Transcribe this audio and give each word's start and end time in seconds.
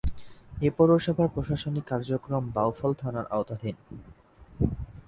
এ 0.61 0.69
পৌরসভার 0.77 1.27
প্রশাসনিক 1.27 1.85
কার্যক্রম 1.87 2.43
বাউফল 2.55 2.91
থানার 2.93 3.25
আওতাধীন। 3.31 3.75